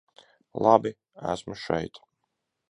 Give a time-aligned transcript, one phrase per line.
[0.67, 0.93] Labi,
[1.33, 2.03] esmu šeit.